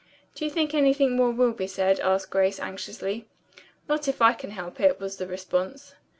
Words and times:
"Do 0.33 0.43
you 0.45 0.49
think 0.49 0.73
anything 0.73 1.15
more 1.15 1.29
will 1.29 1.51
be 1.51 1.67
said?" 1.67 1.99
asked 1.99 2.31
Grace 2.31 2.59
anxiously. 2.59 3.27
"Not 3.87 4.07
if 4.07 4.19
I 4.19 4.33
can 4.33 4.49
help 4.49 4.79
it," 4.79 4.99
was 4.99 5.17
the 5.17 5.27
response. 5.27 5.93